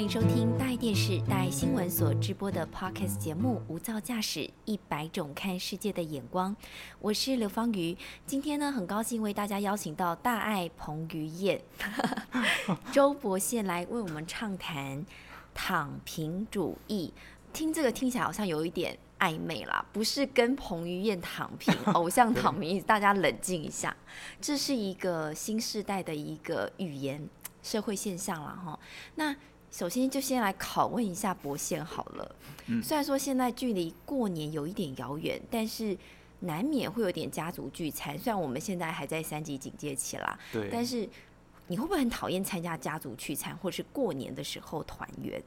[0.00, 6.56] 欢迎收听大爱电视、大爱新闻所直播的 Podcast 节目《无噪驾驶一百种看世界的眼光》，
[7.00, 7.94] 我是刘芳瑜。
[8.24, 11.60] 今天呢，很高兴为大家邀请到大爱彭于晏、
[12.90, 15.04] 周伯宪来为我们畅谈
[15.52, 17.12] 躺平主义。
[17.52, 23.94] 听这个听起来好像有一点暧昧啦，不是跟彭于晏躺平、 偶像躺平，大家冷静一下，
[24.40, 27.28] 这是一个新时代的一个语言
[27.62, 28.80] 社会现象了哈。
[29.16, 29.36] 那
[29.70, 32.36] 首先就先来拷问一下伯宪好了。
[32.66, 35.96] 嗯虽然说现在距离过年有一点遥远，但是
[36.40, 38.18] 难免会有点家族聚餐。
[38.18, 41.08] 虽然我们现在还在三级警戒期啦，对，但是
[41.68, 45.42] 你会不会很讨厌参加家族聚餐，或是过年的时候团圆？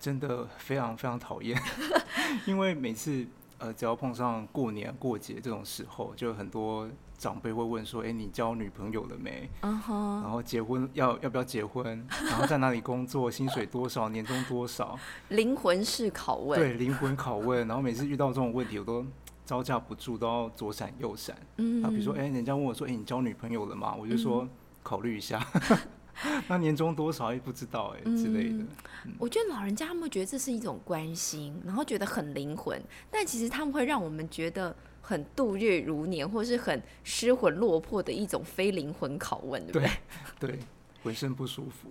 [0.00, 1.60] 真的非常非常讨厌，
[2.46, 3.26] 因为每次
[3.58, 9.50] 呃只要碰上过年过节这种时候，就有很多长辈会问说：“哎、你交女朋友了没？
[9.60, 11.84] 然后结婚要要不要结婚？
[12.26, 13.30] 然后在哪里工作？
[13.30, 14.08] 薪水多少？
[14.08, 14.96] 年终多少？”
[15.30, 16.58] 灵魂式拷问。
[16.58, 17.66] 对，灵魂拷问。
[17.66, 19.04] 然后每次遇到这种问题，我都
[19.44, 21.36] 招架不住，都要左闪右闪。
[21.56, 24.48] 嗯啊，比如说，哎、人家问我说：“哎、你交女朋友了吗？”我就说
[24.84, 25.44] ：“考虑一下。”
[26.48, 28.64] 那年终多少也不知道哎、之类的。
[29.04, 32.78] 嗯我觉得老人家他们会觉得这是一种关心，然后觉得很灵魂，
[33.10, 39.90] 但其实他们会让我们觉得很度日如年，或是很失魂落魄的一种非灵魂拷问，对不对？
[40.40, 40.58] 对 对，
[41.02, 41.88] 浑身不舒服。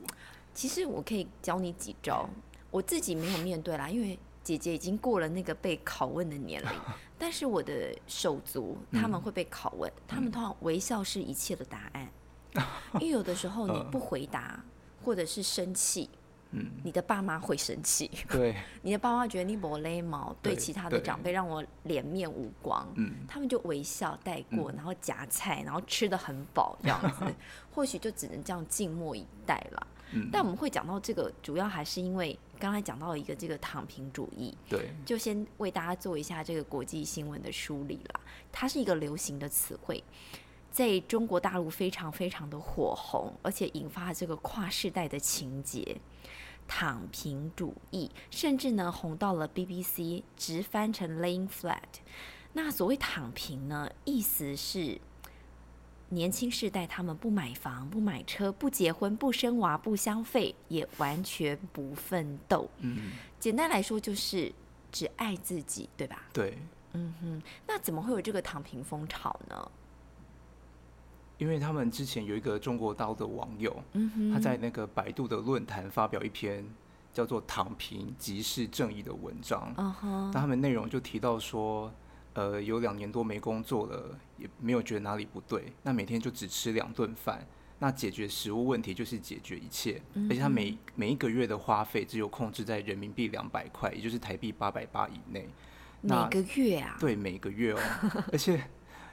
[0.54, 2.30] 其实我可以教你几招，
[2.70, 6.70] 我自己没有面对啦，因为姐姐已经过了那个被拷问的年龄，
[7.18, 12.08] 但是我的手足他们会被拷问，他们通常微笑是一切的答案，
[12.96, 14.64] 因为有的时候你不回答
[15.04, 16.10] 或者是生气，
[16.52, 18.10] 嗯，你的爸妈会生气。
[18.30, 27.26] 对， 你的爸妈觉得你没礼貌，对对其他的长辈让我脸面无光，嗯，他们就微笑带过，然后夹菜，然后吃的很饱这样子，
[27.74, 29.88] 或许就只能这样静默以待了。
[30.14, 38.22] 嗯但我们会讲到这个，主要还是因为刚才讲到一个这个躺平主义，对，就先为大家做一下这个国际新闻的梳理啦。
[38.50, 40.02] 它是一个流行的词汇，
[40.72, 45.98] 在中国大陆非常非常的火红，而且引发这个跨世代的情节。
[46.70, 51.78] 躺平主义，甚至呢红到了 BBC，直翻成 laying flat。
[52.52, 55.00] 那所谓躺平呢，意思是
[56.10, 62.70] 年轻世代他们不买房、不买车、不结婚、不生娃、不消费，也完全不奋斗。
[62.80, 64.52] 嗯，简单来说就是
[64.92, 66.24] 只爱自己，对吧？
[66.34, 66.58] 对，
[66.92, 69.72] 嗯哼，那怎么会有这个躺平风潮呢？
[71.38, 73.76] 因为他们之前有一个中国刀的网友，
[74.34, 76.66] 他在那个百度的论坛发表一篇
[77.14, 79.74] 叫做“躺平即是正义”的文章，
[80.34, 81.92] 那他们内容就提到说，
[82.34, 87.46] 呃，有两年多没工作了，也没有觉得哪里不对，那每天就只吃两顿饭。
[87.80, 95.48] 那解决食物问题就是解决一切，而且他每每一个月的花费只有控制在人民币两百块，也就是台币八百八以内。
[96.02, 97.80] 那每个月啊，对，每个月哦，
[98.34, 98.60] 而且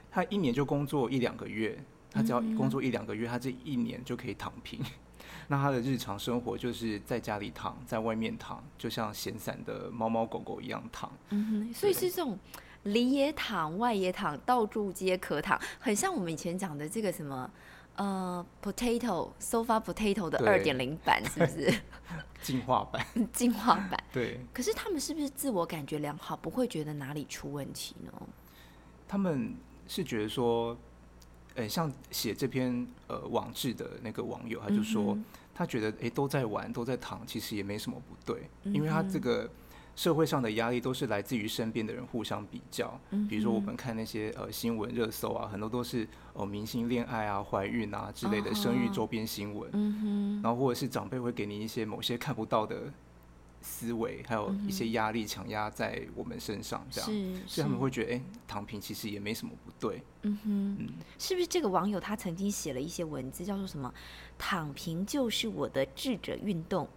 [0.09, 1.77] 他一年就工作一两个月，
[2.15, 4.79] 他只要工作一两个月，他这一年就可以躺平。
[5.47, 11.11] 那他的日常生活就是在家里躺，在外面躺，就像闲散的猫猫狗狗一样躺。
[11.29, 12.39] 嗯哼，所以是这种
[12.83, 17.51] 里也躺，外也躺，到处皆可躺，很像我们以前讲的这个什么
[17.95, 21.71] 呃 potato sofa potato 的对二点零版，是不是
[22.41, 24.03] 进化版， 进化版？
[24.11, 28.11] 对可是他们是不是自我感觉良好，不会觉得哪里出问题呢？
[29.07, 29.53] 他们
[29.87, 30.75] 是觉得说，
[31.55, 35.25] 呃，像写这篇呃网志的那个网友，他就说，嗯
[35.57, 39.49] 他觉得诶都在玩，都在躺，其实也没什么不对，因为他嗯这个
[39.95, 52.91] 社会上的压力都是来自于身边的人互相比较，嗯比如说我们看那些呃新闻热搜啊，很多都是哦明星恋爱啊、怀孕啊之类的生育周边新闻，嗯然后或者是长辈会给你一些某些看不到的
[53.65, 57.09] 思维，还有一些压力强压在我们身上，这样，
[57.47, 60.03] 所以他们会觉得，哎、躺平其实也没什么不对。
[60.21, 60.87] 嗯哼，
[61.17, 63.91] 是不是这个网友他曾经写了一些文字，叫做什么
[64.37, 66.87] “躺平就是我的智者运动”，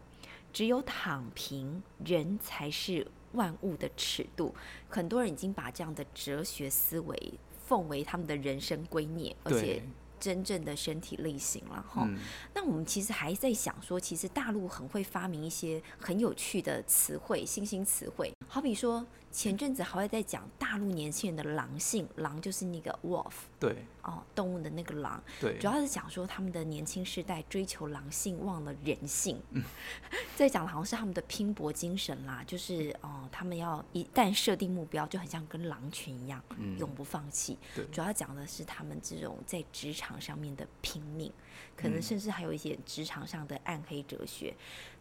[0.52, 4.54] 只有躺平，人才是万物的尺度。
[4.88, 7.34] 很多人已经把这样的哲学思维
[7.66, 9.82] 奉为他们的人生圭臬，而且对，
[10.20, 12.04] 真正的身体力行了哈。
[12.06, 12.18] 嗯，
[12.54, 18.32] 那我们其实还在想说，其实大陆很会发明一些很有趣的词汇，新兴词汇。
[18.46, 19.06] 好比说，
[19.38, 23.30] 前阵子还会在讲大陆年轻人的狼性，狼就是那个 wolf
[23.60, 23.84] 对。
[24.02, 25.56] 哦，动物的那个狼，对。
[25.58, 29.40] 主，要是讲说他们的年轻世代追求狼性，忘了人性。
[29.52, 29.62] 嗯。
[30.34, 36.76] 在讲的好像是他们的拼搏精神啦，就是哦，他们要一旦设定目标，就很像跟狼群一样，嗯。
[36.76, 37.56] 永不放弃。
[37.76, 37.84] 对。
[37.92, 41.30] 主要讲的是他们这种在职场场上面的拼命，
[41.76, 44.54] 可能甚至还有一些职场上的暗黑哲学。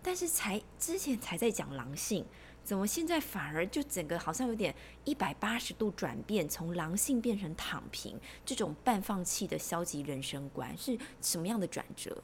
[0.04, 2.26] 但是才之前才在讲狼性，
[2.68, 4.76] 怎么现在反而就整个好像有点
[5.06, 12.22] 一百八十度转变，从狼性变成躺平这种半放弃的消极人生观，是什么样的转折？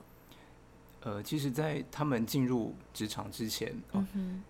[1.06, 4.06] 呃，其实，在他们进入职场之前，哦，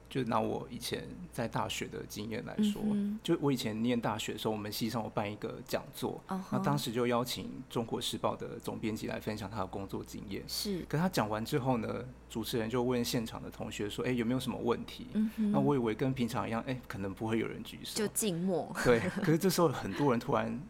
[0.07, 2.79] 就拿我以前在大学的经验来说，
[3.23, 10.43] 就我以前念大学的时候，我们系上有办一个讲座，那当时就邀请《中国时报》的总编辑来分享他的工作经验。
[10.47, 15.07] 是，可他讲完之后呢，主持人就问现场的同学说：“哎，有没有什么问题？”
[15.51, 18.71] 那我以为跟平常一样，哎，可能不会有人举手，就静默。
[18.83, 20.61] 对，可是这时候很多人突然。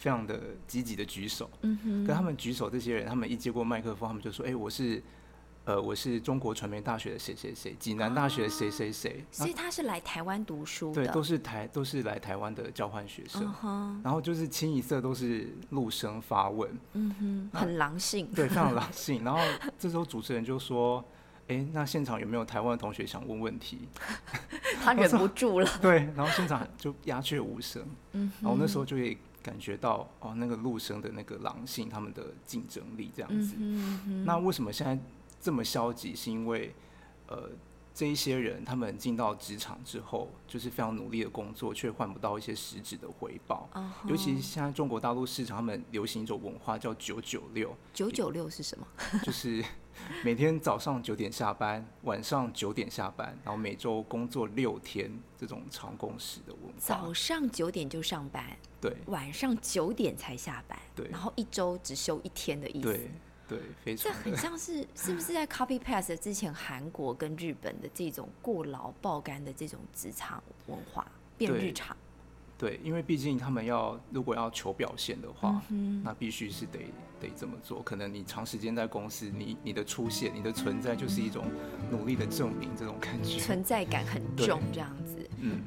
[0.00, 5.02] 非常的积极的举手，嗯哼，跟他们举手这些人，他们一接过麦克风，他们就说：“哎，我是，
[5.66, 13.42] 呃，我是中国传媒大学的谁谁谁，济南大学的谁谁谁。”所以他是来台湾读书的，对，都是台都是来台湾的交换学生，
[14.02, 19.22] 然后就是清一色都是陆生发问，嗯哼，很狼性，对， 非常狼性。
[19.22, 19.38] 然后
[19.78, 21.04] 这时候主持人就说
[21.48, 23.86] ：“哎，那现场有没有台湾的同学想问问题？”
[24.82, 29.18] 他忍不住了， 对，然后现场就鸦雀无声，嗯，然后那时候就会。
[29.42, 33.56] 感觉到哦，那个陆生的那个狼性，他们的竞争力这样子。
[34.24, 34.98] 那为什么现在
[35.40, 36.14] 这么消极？
[36.14, 36.74] 是因为
[37.26, 37.50] 呃，
[37.94, 43.68] 这一些人他们进到职场之后，就是非常努力的工作，却换不到一些实质的回报。
[44.06, 47.74] 尤其是现在中国大陆市场，他们流行一种文化叫“九九六”。
[47.94, 48.86] 九九六是什么？
[49.22, 49.64] 就是
[50.24, 56.72] 每天早上九点下班，晚上九点下班，然后每周工作六天，这种长工时的文化。
[56.78, 58.56] 早上九点就上班。
[58.80, 63.10] 对，晚上九点才下班，对，然后一周只休一天的意思，对，
[63.46, 64.10] 对，非常。
[64.10, 71.06] 这很像是 是不是在 copy paste 之前韩国跟日本的这种过劳爆肝的这种职场文化
[71.36, 71.94] 变日常？
[72.56, 76.78] 对，因为毕竟他们要如果要求表现的话，嗯那必须是得
[77.18, 77.82] 得这么做。
[77.82, 81.44] 可能你长时间在公司，你你的出现、你的存在就是一种
[81.90, 85.62] 努力的证明，这种感觉存在感很重，这样子，嗯。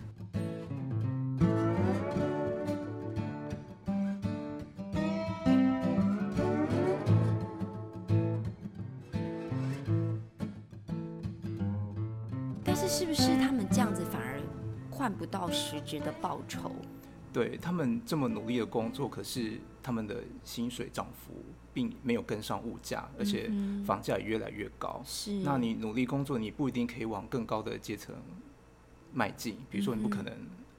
[15.34, 16.72] 到实质的报酬？
[17.34, 21.34] 对他们这么努力的工作，可是他们的薪水涨幅
[21.74, 23.52] 并没有跟上物价，而且
[23.84, 25.02] 房价也越来越高。
[25.04, 28.16] 是，那你努力工作，你不一定可以往更高的阶层
[29.12, 29.58] 迈进。
[29.72, 30.32] 比如说，你不可能，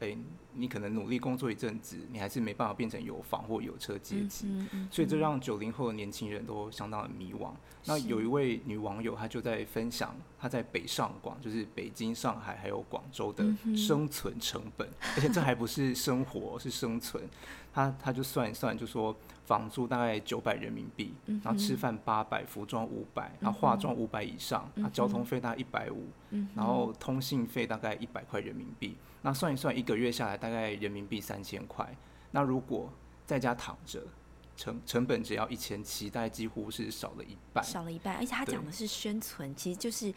[0.04, 0.16] 哎。
[0.56, 4.46] 你可能努力工作一阵子，你还是没办法变成有房或有车阶级，
[4.88, 7.50] 所以这让九零后的年轻人都相当的迷惘。
[7.86, 13.44] 那有一位女网友，她就在分享她在北上广，就是北京、上海还有广州的
[13.76, 17.24] 生存成本，而且这还不是生活，是生存。
[17.72, 19.12] 她她就算一算，就说
[19.44, 21.12] 房租大概九百人民币，
[21.42, 26.06] 然后吃饭八百，服装五百，然后化妆五百以上，啊交通费大概一百五，
[26.54, 28.94] 然后通信费大概一百块人民币。
[29.24, 31.96] 那算一算，一个月下来大概人民币三千块。
[32.30, 32.92] 那如果
[33.24, 34.02] 在家躺着，
[34.54, 37.64] 成成本只要一千七，大概几乎是少了一半。
[37.64, 40.12] 少了一半，而且他讲的是生存，其实就是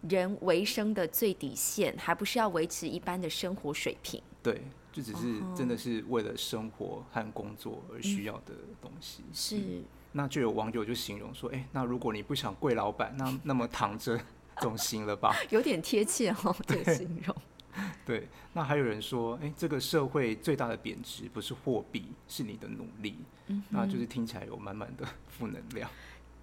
[0.00, 4.20] 人维生的最底线，还不是要维持一般的生活水平。
[4.42, 4.60] 对，
[4.92, 8.52] 就只是真的是为了生活和工作而需要的
[8.82, 9.22] 东西。
[9.32, 9.84] 是。
[10.10, 14.20] 那就有网友就形容说：“哎，那如果你不想跪老板，那那么躺着
[14.60, 17.36] 总行了吧？”有点贴切哦，这个形容。
[18.04, 23.16] 对，那还有人说，哎，这个社会最大的贬值不是货币，是你的努力。
[23.46, 25.90] 嗯，那就是听起来有满满的 负能量。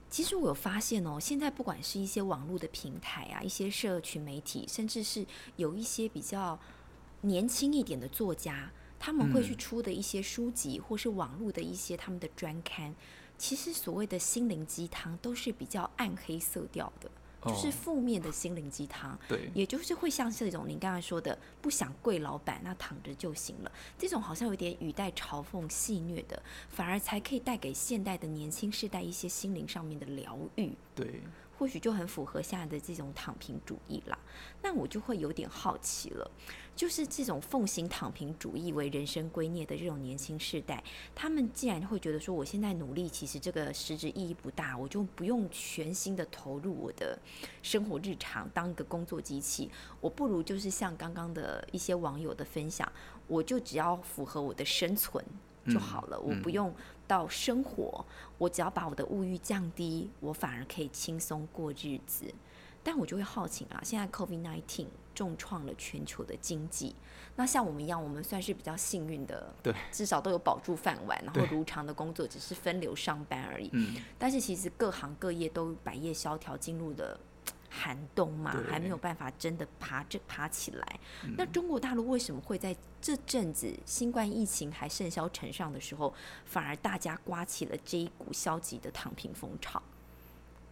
[0.10, 5.26] 其实我有发现哦，现在不管是一些网络的平台啊，一些社群媒体，甚至是
[5.58, 6.58] 有一些比较
[7.22, 12.96] 年轻一点的作家，他们会去出的一些书籍，或是网络的一些他们的专刊，
[13.38, 17.12] 其实所谓的心灵鸡汤都是比较暗黑色调的。
[17.48, 23.72] 就是负面的心灵鸡汤，对，也就是会像这种你刚才说的，不想跪老板，那躺着就行了。
[23.98, 30.72] 这种好像有点语带嘲讽、戏谑的，反而才可以带给现代的年轻世代一些心灵上面的疗愈。
[30.94, 31.22] 对。
[31.58, 34.18] 或许就很符合现在的这种躺平主义啦。
[34.62, 36.30] 那我就会有点好奇了，
[36.76, 40.84] 就是这种奉行躺平主义为人生圭臬的这种年轻世代，
[41.16, 47.18] 他们既然会觉得说，我现在努力其实这个实质意义不大，我就不用全心的投入我的
[47.64, 52.92] 生活日常，当一个工作机器，我不如就是像刚刚的一些网友的分享，
[53.28, 55.24] 我就只要符合我的生存
[55.68, 56.74] 就好了，我不用。
[57.08, 58.06] 到生活，
[58.38, 62.26] 我只要把我的物欲降低，我反而可以轻松过日子。
[62.84, 66.96] 但我就会好奇啊，现在 COVID-19 重创了全球的经济，
[67.36, 73.70] 那像我们一样，我们算是比较幸运的，对，至少都有保住饭碗，然后如常的工作，只是分流上班而已。
[73.74, 77.20] 嗯，但是其实各行各业都百业萧条，进入了
[77.70, 81.00] 寒冬嘛，对还没有办法真的爬这爬起来。
[81.24, 86.14] 嗯那中国大陆为什么会在这阵子新冠疫情还盛嚣尘上的时候，
[86.46, 89.82] 反而大家刮起了这一股消极的躺平风潮？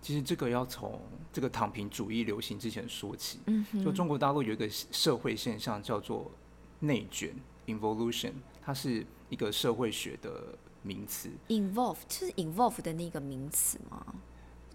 [0.01, 1.01] 其实这个要从
[1.33, 3.39] 这个躺平主义流行之前说起。
[3.47, 6.31] 嗯哼，就中国大陆有一个社会现象叫做
[6.79, 7.35] 内卷
[7.65, 11.29] （involution），它是一个社会学的名词。
[11.47, 14.05] involve 就是 involve 的那个名词吗？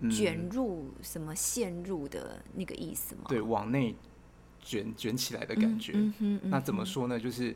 [0.01, 3.23] 嗯卷入什么陷入的那个意思吗？
[3.29, 3.95] 对，往内
[4.61, 5.93] 卷卷起来的感觉。
[5.95, 7.19] 嗯哼，嗯那怎么说呢？
[7.19, 7.55] 就是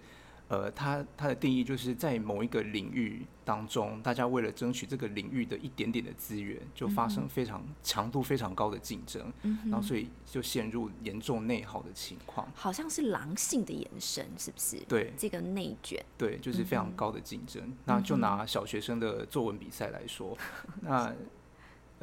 [0.49, 12.47] 呃，它它的定义就是在某一个领域当中，大家为了争取这个领域的一点点的资源，就发生非常强度非常高的竞争，嗯然后所以就陷入严重内耗的情况。
[12.55, 14.77] 好像是狼性的延伸，是不是？
[14.87, 17.75] 对这个内卷，对，就是非常高的竞争。
[17.87, 20.37] 那就拿小学生的作文比赛来说，
[20.83, 21.11] 那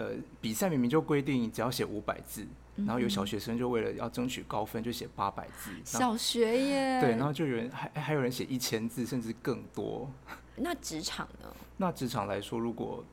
[0.02, 2.44] 呃，比赛明明就规定只要写五百字，
[2.76, 5.70] 然后有小学生就为了要争取高分，就写八百字。
[5.86, 7.00] 小学耶。
[7.00, 10.10] 对，然后就有人还还有人写一千字，甚至更多。
[10.58, 11.54] 那职场呢？
[11.78, 13.04] 那职场来说，如果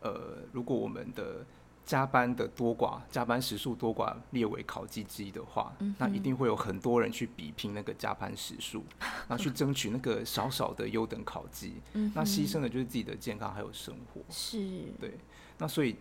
[0.00, 1.46] 呃，如果我们的
[1.86, 8.82] 加班的多寡、加班时数多寡列为考绩之一的话，那一定会有很多人去比拼那个加班时数，
[9.28, 11.74] 然后去争取那个少少的优等考绩。
[12.14, 14.20] 那牺牲的就是自己的健康还有生活。
[14.28, 14.58] 是，
[15.00, 15.16] 对，
[15.58, 15.96] 那所以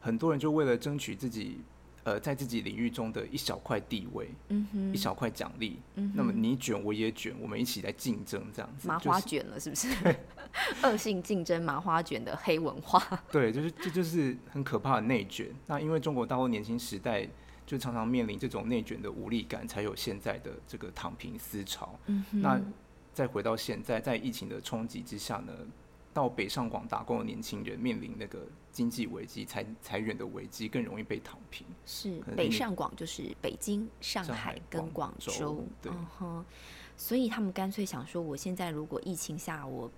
[0.00, 1.60] 很多人就为了争取自己
[2.04, 8.88] 呃在自己领域中的一小块地位、嗯哼，一小块奖励，嗯那么你卷我也卷，我们一起来竞争这样子。
[8.88, 9.88] 麻花卷了，是不是？
[10.82, 13.00] 恶性竞争麻花卷的黑文化。
[13.30, 15.46] 对，就是这就是很可怕的内卷。
[15.66, 17.28] 那因为中国大陆年轻时代
[17.64, 21.96] 就常常面临这种内卷的无力感，才有现在的这个躺平思潮。
[22.06, 22.60] 嗯，那
[23.12, 25.52] 再回到现在，在疫情的冲击之下呢，
[26.12, 31.66] 到北上广打工的年轻人面临那个经济危机、裁裁员的危机，更容易被躺平。
[31.86, 36.44] 是北上广就是北京、上海跟广广州州，对嗯哼，
[36.96, 39.90] 所以他们干脆想说，我现在如果疫情下，我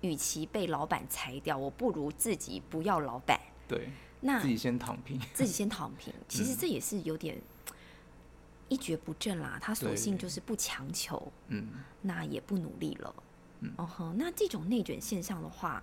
[0.00, 3.88] 与其被老板裁掉，我不如自己不要老板，对，
[4.20, 5.20] 那自己先躺平。
[5.32, 6.12] 自己先躺平。
[6.28, 7.40] 其实嗯这也是有点
[8.68, 11.68] 一蹶不振啦，他索性就是不强求，嗯，
[12.02, 13.14] 那也不努力了。
[13.60, 15.82] 嗯哼，那这种内卷现象的话，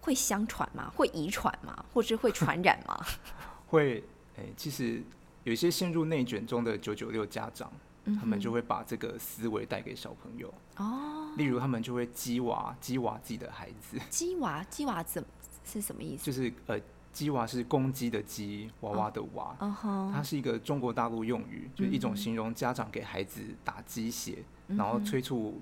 [0.00, 0.90] 会相传吗？
[0.94, 1.84] 会遗传吗？
[1.92, 3.04] 或是会传染吗？
[3.66, 4.02] 会
[4.36, 5.02] 诶、其实
[5.44, 7.72] 有一些陷入内卷中的九九六家长，
[8.20, 10.52] 他们就会把这个思维带给小朋友。
[10.76, 15.24] 哦，例如，他们就会鸡娃鸡娃自己的孩子，鸡娃，鸡娃怎
[15.64, 16.24] 是什么意思？
[16.24, 16.78] 就是呃，
[17.12, 19.56] 鸡娃是公鸡的鸡，娃娃的娃。
[19.60, 25.60] 嗯哼，它是一个中国大陆用语，就是一种嗯形容家长给孩子打鸡血，然后催促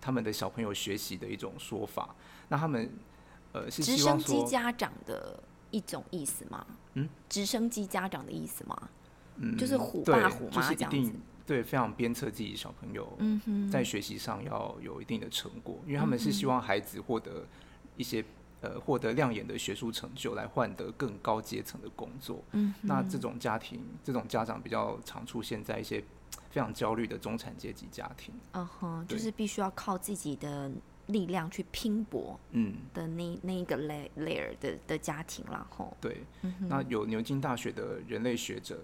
[0.00, 2.14] 他们的小朋友学习的一种说法。
[2.48, 2.90] 那他们
[3.52, 6.66] 呃是直升机家长的一种意思吗？
[6.94, 8.88] 嗯，直升机家长的意思吗？
[9.36, 11.12] 嗯，就是虎爸虎就是一定妈这样子。
[11.46, 17.46] 对非常鞭策自己小朋友嗯哼，在学习上要有一定的成果，因为他们是嗯希望孩子获得
[17.96, 18.24] 一些
[18.62, 22.42] 呃获得亮眼的学术成就，来换得更高阶层的工作。
[22.50, 26.02] 嗯，那这种家庭，这种家长比较常出现在一些
[26.56, 28.34] 非常焦虑的中产阶级家庭。
[28.52, 30.72] 嗯哼，就是必须要靠自己的
[31.08, 36.22] 力量去拼搏嗯，的那那一个 layer 的的家庭然后，对。
[36.40, 38.80] 嗯哼，那有牛津大学的人类学者，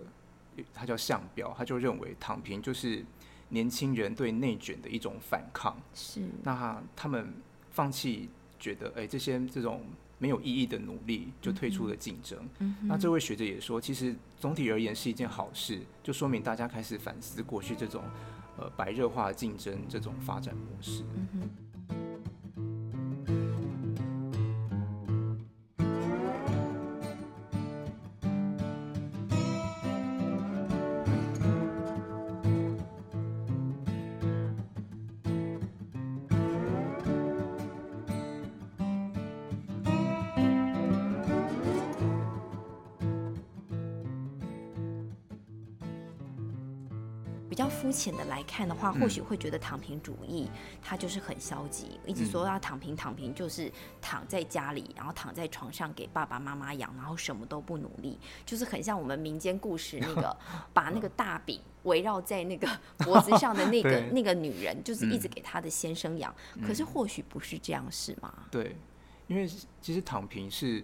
[0.74, 3.02] 他叫向彪，他就认为躺平就是
[3.48, 5.74] 年轻人对内卷的一种反抗。
[5.94, 7.32] 是，那他他们
[7.70, 9.80] 放弃觉得，哎、这些这种
[10.22, 12.38] 没有意义的努力，就退出了竞争。
[12.60, 18.04] 嗯，那这位学者也说，其实总体而言是一件好事，就说明大家开始反思过去这种
[18.56, 21.02] 呃白热化竞争这种发展模式。
[21.34, 21.50] 嗯
[47.52, 50.48] 比较肤浅的来看的话，或许会觉得躺平主义
[50.80, 60.34] 它就是很消极，一直说要躺平，躺平就是躺在家里，然后躺在床上给爸爸妈妈养，然后什么都不努力，就是很像我们民间故事那个
[60.72, 62.66] 把那个大饼围绕在那个
[63.04, 66.34] 脖子上的那个那个女人，就是一直给她的先生养。
[66.66, 68.32] 可是或许不是这样，是吗？
[68.50, 68.74] 对，
[69.26, 69.46] 因为
[69.82, 70.82] 其实躺平是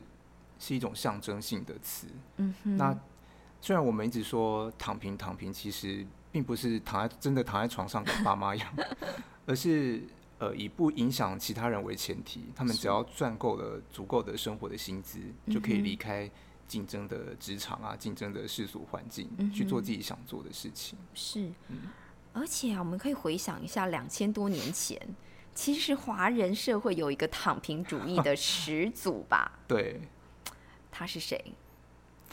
[0.58, 2.08] 是一种象征性的词。
[2.36, 2.94] 嗯哼，那
[3.62, 8.74] 虽然我们一直说躺平躺平，其实并不是躺在真的躺在床上跟爸妈养，
[9.46, 10.02] 而是
[10.38, 15.18] 呃以不影响其他人为前提，他们只要赚够了足够的生活的薪资，
[15.50, 16.30] 就可以离开
[16.66, 20.98] 竞争的职场啊，竞争的世俗环境，去做自己想做的事情。
[21.14, 21.50] 是，
[22.32, 25.00] 而且啊，我们可以回想一下，两千多年前，
[25.54, 29.58] 其实华人社会有一个躺平主义的始祖吧？
[29.66, 30.00] 对，
[30.90, 31.42] 他是谁？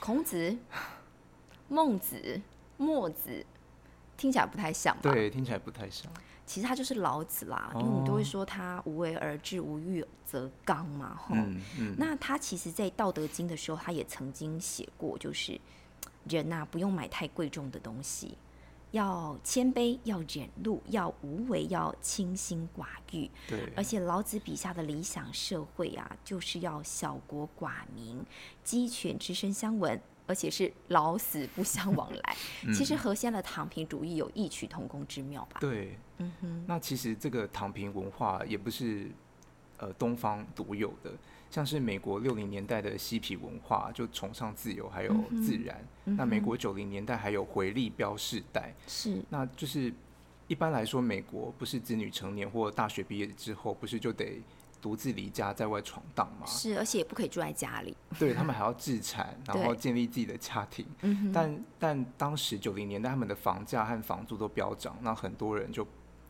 [0.02, 0.58] 孔子、
[1.70, 2.42] 孟子、
[2.76, 3.46] 墨子，
[4.18, 5.12] 听起来不太像吧？
[5.12, 6.12] 对，听起来不太像。
[6.46, 11.30] 其实他就是老子啦，因为我们都会说他无为而治，无欲则刚嘛，哈。
[11.32, 15.60] 嗯嗯，那他其实，在《道德经》的时候，他也曾经写过，就是
[16.30, 18.38] 人呐、不用买太贵重的东西，
[18.92, 23.28] 要谦卑，要忍辱，要无为，要清心寡欲。
[23.48, 28.24] 对，而且老子笔下的理想社会啊，就是要小国寡民，
[28.64, 32.36] 鸡犬之声相闻，而且是老死不相往来。
[32.74, 35.58] 其实和现在的躺平主义有异曲同工之妙吧？
[35.60, 39.10] 对，嗯哼，那其实这个躺平文化也不是
[39.78, 41.12] 呃东方独有的，
[41.52, 45.14] 像是美国六零年代的嬉皮文化就崇尚自由还有
[45.46, 49.22] 自然，那美国九零年代还有回力标世代，是。
[49.30, 49.94] 那就是
[50.48, 54.42] 一般来说，美国不是子女成年或大学毕业之后，不是就得
[54.86, 56.46] 独自离家在外闯荡吗？
[56.46, 57.98] 是，而且也不可以住在家里。
[58.20, 60.86] 对他们还要自产，然后建立自己的家庭。
[61.34, 65.88] 但但当时九零年代他们的房价和房租都飙涨，那很多人就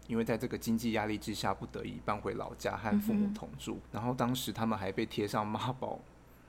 [0.07, 3.77] 因为在这个经济压力之下，不得已搬回老家和父母同住。
[3.91, 5.99] 然后当时他们还被贴上妈宝、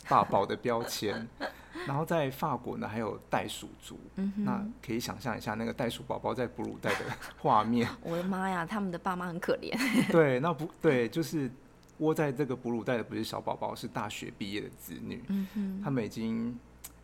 [0.09, 1.27] 爸宝的标签。
[1.87, 3.99] 然后在法国呢，还有袋鼠族。
[4.37, 7.05] 那可以想象一下那个袋鼠宝宝在哺乳袋的
[7.39, 7.89] 画面。
[8.03, 9.77] 我的妈呀，他们的爸妈很可怜。
[10.13, 11.51] 对，那不对，就是
[11.99, 15.23] 窝在这个哺乳袋的不是小宝宝，是大学毕业的子女。
[15.29, 16.59] 嗯哼，他们已经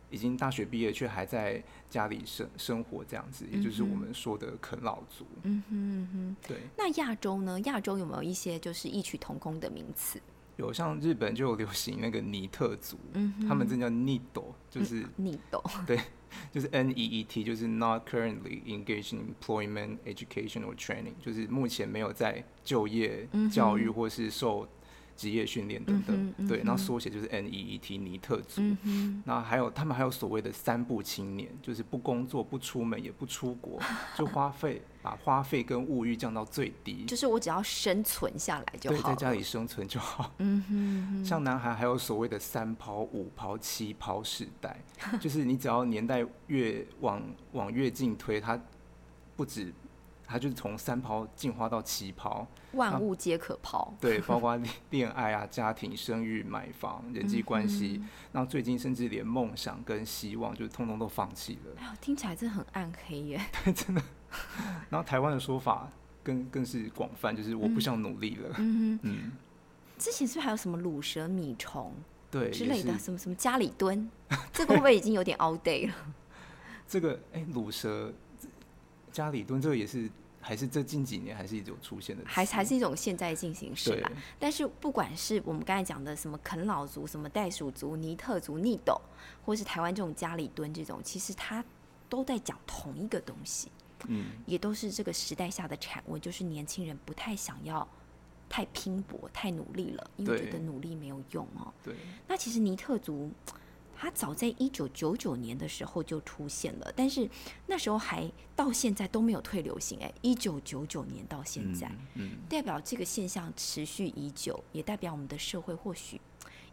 [0.09, 5.25] 已经大学毕业，却还在家里生生活这样子，也就是我们说的啃老族。
[5.43, 6.35] 嗯哼嗯哼。
[6.47, 7.59] 对，那亚洲呢？
[7.61, 10.21] 亚洲有没有一些就是异曲同工的名词？
[10.57, 14.21] 有像日本就有流行那个尼特族，嗯哼，他们这叫 NEET，
[14.69, 15.63] 就是、 逆斗。
[16.51, 24.67] 就是 N E E T，就是 Not currently engaged in employment, education or training，就是目前没有在就业、嗯教育或是受
[25.15, 26.33] 职业训练等等。
[26.47, 28.61] 对，嗯哼那缩写就是 N E E T，尼特族。
[29.25, 33.79] 那还有他们还有所谓的三不青年，就是不工作、不出门、也不出国，
[34.17, 39.15] 就花费把花费跟物欲降到最低，就是我只要生存下来就对，好对。
[39.15, 40.33] 在家里生存就好。
[40.39, 44.79] 嗯哼像男孩还有所谓的三抛、五抛、七抛世代，
[45.19, 47.21] 就是你只要年代越往
[47.51, 48.59] 往越近推，他
[49.35, 49.73] 不止，
[50.33, 53.93] 它就是从三抛进化到七抛，万物皆可抛。
[54.01, 61.75] 对， 包括恋恋爱啊、家庭、生育、买房、人际关系，嗯那最近甚至连梦想跟希望，就通通都放弃了。
[61.77, 63.39] 哎呦，听起来真的很暗黑耶。
[63.63, 64.01] 对，真的
[64.89, 65.87] 然后台湾的说法
[66.23, 68.49] 更更是广泛，就是我不想努力了。
[68.57, 69.31] 嗯哼，嗯，
[69.99, 71.93] 之前是不是还有什么乳蛇米虫
[72.31, 74.09] 对，之类的，什么什么家里蹲？
[74.51, 75.93] 这个会不会已经有点 out day 了？
[76.87, 78.11] 这个哎，乳蛇、
[79.11, 80.09] 家里蹲，这个也是
[80.43, 84.01] 还是这近几年还是一种出现的，还还是一种现在进行式对。
[84.01, 84.11] 啦。
[84.37, 88.99] 但是不管是我们刚才讲的什么啃老族、什么袋鼠族、尼特族、逆斗，
[89.45, 91.63] 或是台湾这种家里蹲这种，其实它
[92.09, 93.71] 都在讲同一个东西，
[94.07, 97.87] 嗯，也都是这个时代下的产物，就是年轻人不太想要
[98.49, 101.73] 太拼搏、太努力了，因为觉得努力没有用哦。
[101.83, 101.95] 对，
[102.27, 103.31] 那其实尼特族，
[103.95, 107.29] 它早在一九九九年的时候就出现了，但是
[107.67, 109.99] 那时候还到现在都没有退流行。
[109.99, 116.19] 哎，一九九九年到现在，嗯，嗯代表这个现象持续已久，也代表我们的社会或许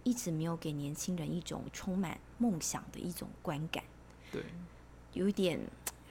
[0.02, 3.84] 一直没有给年轻人一种充满梦想的一种观感，
[4.32, 4.42] 对，
[5.12, 5.60] 有一点。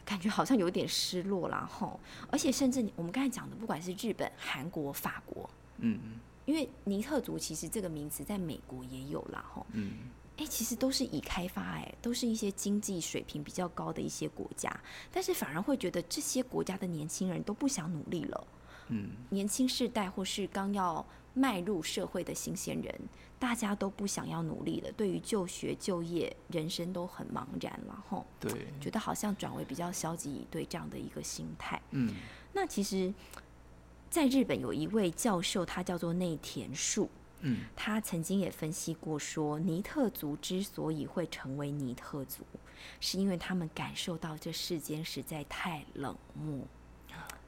[0.06, 2.00] 感觉好像有点失落啦，吼！
[2.32, 6.00] 而且甚至你我们刚才讲的，不管是日本、韩国、法国，嗯
[6.48, 9.63] 因为尼特族其实这个名词在美国也有啦，吼。
[9.74, 9.91] 嗯，
[10.39, 14.73] 哎、其实都是已开发，哎，都是一些经济水平比较高的一些国家，
[15.12, 18.47] 但是反而会觉得这些国家的年轻人都不想努力了。
[18.88, 22.99] 嗯，年轻世代或是刚要迈入社会的新鲜人，
[23.38, 31.80] 大家都不想要努力了，对于就学、就业、人生都很茫然了，吼，对，觉得好像转为比较消极以对这样的一个心态。
[31.91, 32.15] 嗯
[32.52, 33.13] 那其实，
[34.10, 37.08] 在日本有一位教授，他叫做内田树，
[37.41, 42.43] 嗯他曾经也分析过说，尼特族之所以会成为尼特族，
[42.99, 46.67] 是因为他们感受到这世间实在太冷漠。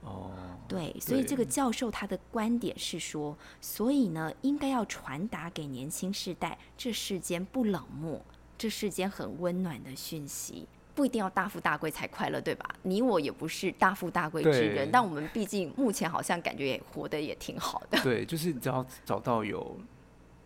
[0.03, 0.31] 哦，
[0.67, 8.19] 对，所以这个教授他的观点是说，所以呢，应该要传达给年轻世代，这世间不冷漠，
[8.57, 10.67] 这世间很温暖的讯息。
[10.93, 12.69] 不一定要大富大贵才快乐，对吧？
[12.83, 18.01] 你我也不是大富大贵之人，但我们毕竟目前好像感觉也活得也挺好的。
[18.01, 19.77] 对，就是只要找到有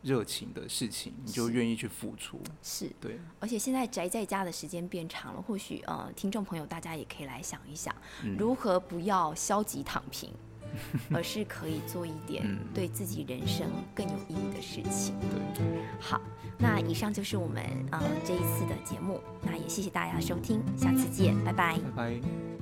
[0.03, 2.39] 热情的事情，你就愿意去付出。
[2.61, 10.31] 是，对，而且现在宅在家的时间变长了，或许呃，听众朋友大家也可以来想一想，嗯如何不要消极躺平，
[11.11, 15.15] 而是可以做一点嗯对自己人生更有意义的事情。
[15.55, 15.63] 对，
[15.99, 16.21] 好，
[16.57, 21.77] 那以上就是我们呃这一次的节目，那也谢谢大家收听，下次见，拜拜。
[21.77, 22.54] 拜拜。